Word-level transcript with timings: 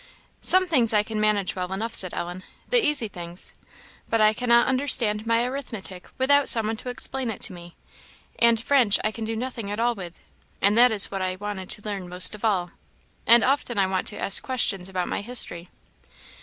"Some 0.41 0.67
things 0.67 0.95
I 0.95 1.03
can 1.03 1.21
manage 1.21 1.55
well 1.55 1.71
enough," 1.71 1.93
said 1.93 2.11
Ellen 2.15 2.41
"the 2.67 2.83
easy 2.83 3.07
things; 3.07 3.53
but 4.09 4.19
I 4.19 4.33
cannot 4.33 4.65
understand 4.65 5.27
my 5.27 5.43
arithmetic 5.45 6.07
without 6.17 6.49
some 6.49 6.65
one 6.65 6.77
to 6.77 6.89
explain 6.89 7.29
it 7.29 7.39
to 7.41 7.53
me: 7.53 7.75
and 8.39 8.59
French 8.59 8.97
I 9.03 9.11
can 9.11 9.25
do 9.25 9.35
nothing 9.35 9.69
at 9.69 9.79
all 9.79 9.93
with, 9.93 10.15
and 10.59 10.75
that 10.75 10.91
is 10.91 11.11
what 11.11 11.21
I 11.21 11.35
wanted 11.35 11.69
to 11.69 11.83
learn 11.83 12.09
most 12.09 12.33
of 12.33 12.43
all; 12.43 12.71
and 13.27 13.43
often 13.43 13.77
I 13.77 13.85
want 13.85 14.07
to 14.07 14.17
ask 14.17 14.41
questions 14.41 14.89
about 14.89 15.07
my 15.07 15.21
history." 15.21 15.69